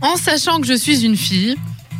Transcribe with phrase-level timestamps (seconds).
[0.00, 1.56] En sachant que je suis une fille,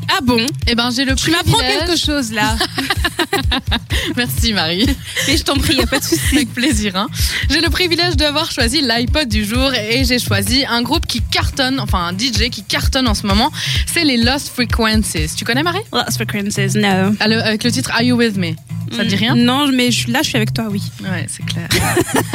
[0.09, 0.45] Ah bon?
[0.67, 1.47] Eh ben j'ai le Tu privilège.
[1.53, 2.57] m'apprends quelque chose là.
[4.17, 4.87] Merci Marie.
[5.29, 6.35] Mais je t'en prie, y a pas de souci.
[6.37, 6.97] Avec plaisir.
[6.97, 7.07] Hein.
[7.51, 11.79] J'ai le privilège d'avoir choisi l'iPod du jour et j'ai choisi un groupe qui cartonne,
[11.79, 13.53] enfin un DJ qui cartonne en ce moment.
[13.87, 15.35] C'est les Lost Frequencies.
[15.37, 15.83] Tu connais Marie?
[15.93, 17.15] Lost frequencies, no.
[17.21, 18.53] Ah, le- Avec le titre Are You With Me?
[18.93, 19.37] Ça te dit rien?
[19.37, 20.83] Non, mais je là, je suis avec toi, oui.
[21.03, 21.69] Ouais, c'est clair.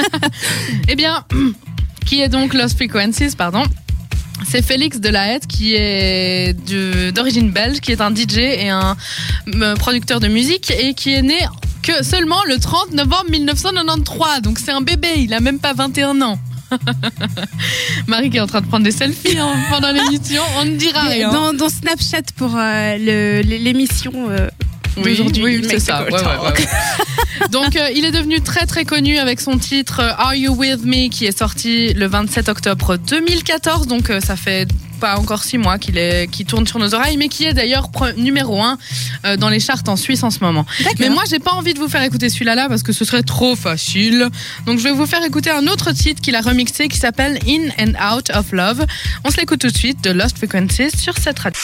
[0.87, 1.25] eh bien,
[2.05, 3.63] qui est donc Lost Frequencies, pardon?
[4.43, 6.53] C'est Félix Delahaye qui est
[7.13, 8.95] d'origine belge, qui est un DJ et un
[9.55, 11.39] euh, producteur de musique et qui est né
[11.81, 14.41] que seulement le 30 novembre 1993.
[14.41, 16.39] Donc c'est un bébé, il a même pas 21 ans.
[18.07, 21.01] Marie qui est en train de prendre des selfies hein, pendant l'émission, on ne dira
[21.01, 21.31] rien.
[21.31, 24.49] Dans, dans Snapchat pour euh, l'émission euh,
[24.97, 25.43] Oui, d'aujourd'hui.
[25.43, 26.03] oui, c'est ça.
[26.03, 26.41] Ouais, ouais, Talk.
[26.41, 27.04] ouais, ouais.
[27.51, 30.83] Donc, euh, il est devenu très très connu avec son titre euh, Are You With
[30.83, 33.87] Me qui est sorti le 27 octobre 2014.
[33.87, 37.17] Donc, euh, ça fait pas encore six mois qu'il est qui tourne sur nos oreilles,
[37.17, 38.77] mais qui est d'ailleurs numéro un
[39.25, 40.65] euh, dans les charts en Suisse en ce moment.
[40.99, 43.23] Mais moi, j'ai pas envie de vous faire écouter celui-là là parce que ce serait
[43.23, 44.27] trop facile.
[44.65, 47.69] Donc, je vais vous faire écouter un autre titre qu'il a remixé qui s'appelle In
[47.79, 48.85] and Out of Love.
[49.23, 51.61] On se l'écoute tout de suite de Lost Frequencies sur cette radio.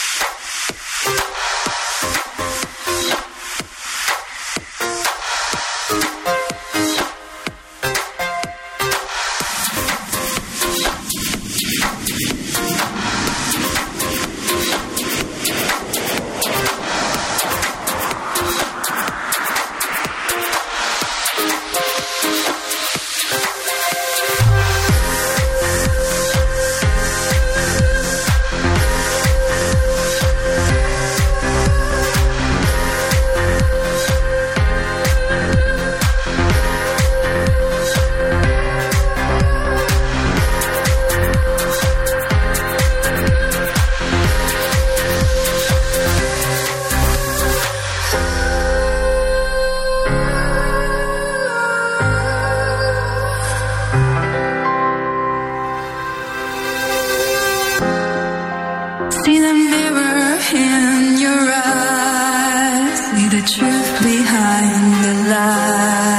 [63.32, 66.11] The truth behind the lies.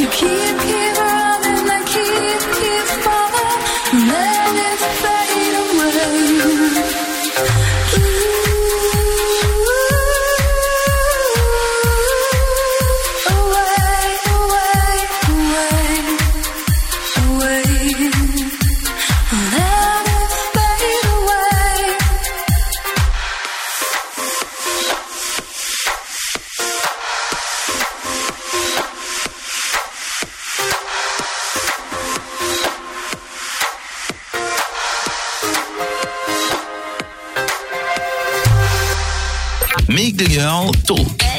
[0.00, 0.89] You keep, keep
[39.90, 41.29] Make the Girl Talk.